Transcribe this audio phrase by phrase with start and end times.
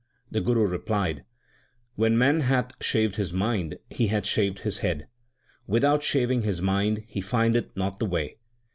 [0.31, 1.25] The Guru replied:
[1.93, 5.05] When man hath shaved his mind he hath shaved his head j
[5.67, 8.37] 1 Without shaving his mind he findeth not the way.